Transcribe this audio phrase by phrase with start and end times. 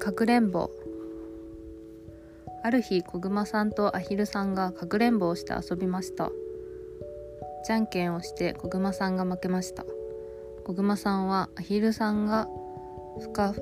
[0.00, 0.70] かくれんぼ。
[2.64, 6.30] ある日小熊さんとアヒルさんがかくれんぼをして遊びました。
[7.66, 9.84] じゃんけんをして小熊さんが負けました。
[10.64, 12.48] 小熊さんはアヒルさんが
[13.20, 13.54] ふか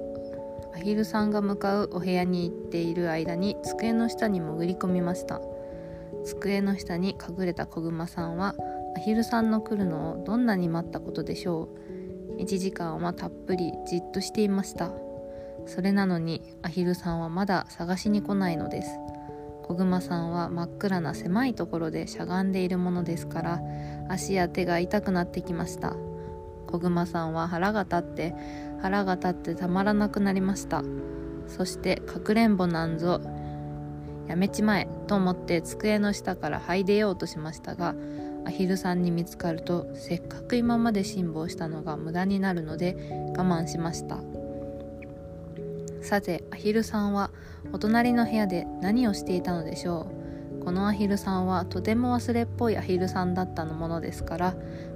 [0.76, 5.40] アヒルさんが向かうお部屋に行っている間に机の下に潜り込みました。
[6.24, 8.54] 机の下に隠れた小熊さんは
[8.96, 11.68] アヒルさんの来るのをどんなに待ったことでしょ
[12.38, 12.40] う。
[12.40, 14.92] 1時間はたっぷりじっとしていました。
[15.68, 18.98] それなのにアヒルさんはまだ探しに来ないのです。
[19.62, 23.60] 小熊さんは真っ暗な狭いところでしゃがんでいるものですから
[24.08, 25.94] 足や手が痛くなってきました。
[26.66, 28.34] 小熊さんは腹が立って
[28.80, 30.82] 腹が立ってたまらなくなりました。
[31.46, 33.20] そしてかくれんぼなんぞ
[34.26, 37.94] やめちまえと思って机の下から這い出ようとしましたが
[38.46, 44.18] アヒルさんに見つかるとせっかく今まで辛抱したのが無駄になるので我慢しました。
[46.08, 47.30] さてアヒルさんは
[47.70, 50.10] お隣の部屋で何をしていたのでしょ
[50.62, 50.64] う。
[50.64, 54.54] このアヒルさんはとても忘れっぽいアヒルさんだったのものですから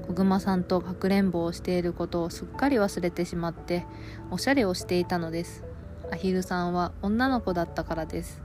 [0.09, 3.85] 小熊さんとかくれんぼをしていることをすっかり忘れてしまって
[4.31, 5.65] おしゃれをしていたのです。
[6.11, 8.41] アヒルさんは女の子だったからです。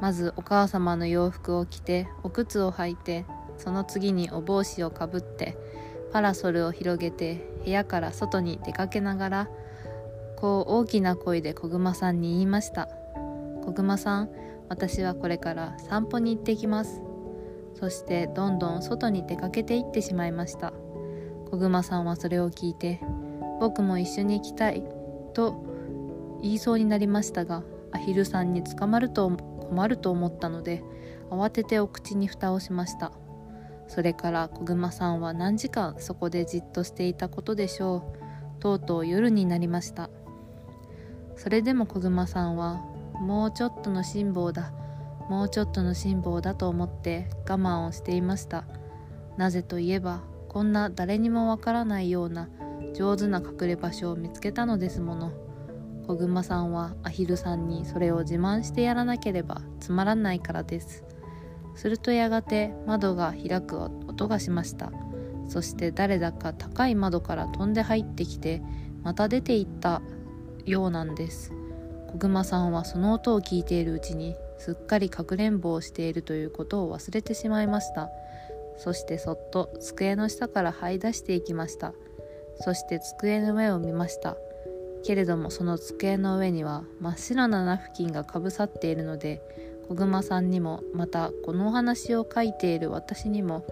[0.00, 3.26] まずお母様の洋服を着てお靴を履いて
[3.58, 5.58] その次にお帽子をかぶって
[6.12, 9.48] パラソルを広げて部屋から外に出かけながら
[10.40, 12.88] こう大きな声で小熊さんに言いました
[13.64, 14.30] 「小熊さん
[14.68, 17.02] 私はこれから散歩に行ってきます」
[17.74, 20.72] そしてどんどん外に出かけていってしまいました。
[21.50, 23.00] 小熊さんはそれを聞いて
[23.60, 24.82] 「僕も一緒に行きたい」
[25.34, 25.64] と
[26.42, 30.82] 言いそうになりましたがアヒルさんに捕まると困ると思ったので
[31.30, 33.12] 慌ててお口に蓋をしました。
[33.88, 38.60] それから小熊さんは何時間そこでじっとしていたことでしょう。
[38.60, 40.10] とうとう夜になりました。
[41.40, 42.84] それでも小熊さんは
[43.18, 44.74] もうちょっとの辛抱だ
[45.30, 48.64] もうちょっとの辛抱だと思って我慢をしていました。
[49.38, 50.20] なぜといえば
[50.50, 52.50] こんな誰にもわからないような
[52.94, 55.32] 上手な隠れ場所を見つけたのですもの。
[56.06, 61.04] 小熊さんはアヒルさんにそれを自慢してやらなければつまらないからです。
[61.74, 64.92] するとやがて窓が開く音がしました。
[65.48, 68.60] そして誰だか高い窓から飛んで入ってきて
[69.02, 70.02] また出て行った。
[70.70, 71.52] ようなんです。
[72.12, 78.08] 小熊さんはその音を聞いているうちにすっかりかくれんぼをしているということを忘れてしまいました。
[78.76, 81.92] そしてそっと机の下から這い出していきました。
[82.60, 84.36] そして机の上を見ました。
[85.02, 89.40] けれどもその机の上には真っ白なナフキンがかぶさっているので
[89.88, 93.66] 小熊さんにもまたこのお話を書いている私にも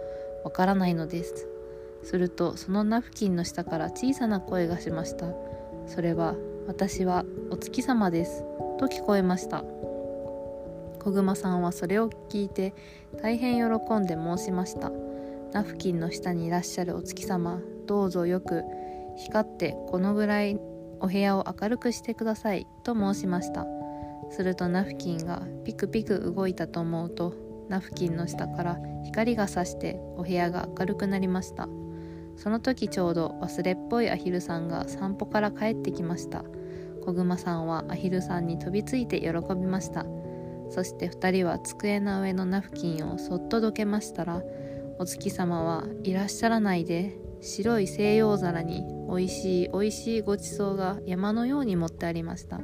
[0.45, 1.47] わからないのです。
[2.03, 5.27] するとそのナフキンの下から小さな声がしました。
[5.87, 6.35] それは
[6.69, 8.45] 私はお月様です。
[8.79, 9.65] と聞こえました。
[11.01, 12.75] 小熊さんはそれを聞いて
[13.23, 14.93] 大変喜んで申しました。
[15.55, 18.65] ナフキンの下にいらっしゃるお月様どうぞよく
[19.17, 20.61] 光ってこのぐらい
[21.01, 22.67] お部屋を明るくしてください。
[22.85, 23.67] と申しました。
[24.31, 27.33] するとナフキンがピクピク動いたと思うと
[27.71, 31.67] ナフキンの下から光がさしてお部屋が明るくなりました。
[32.39, 36.45] その時ちょうど忘れっぽいアヒルさんが散歩から帰ってきました。
[37.05, 40.07] 小熊さんはアヒルさんに飛びついて喜びました。
[40.71, 44.43] そして2人は机の上のナフキンをそっとどけましたら
[44.99, 52.61] お月様はいらっしゃらないで白い西洋皿においしいおいしいごちそうが山のように持ってありました。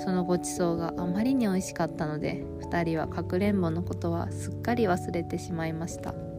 [0.00, 6.33] そのごちそうがあまりに美味しかったので2人はかくれんぼのことはすっかり忘れてしまいました。